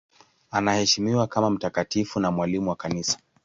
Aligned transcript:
Anaheshimiwa 0.51 1.27
kama 1.27 1.49
mtakatifu 1.49 2.19
na 2.19 2.31
mwalimu 2.31 2.69
wa 2.69 2.75
Kanisa. 2.75 3.17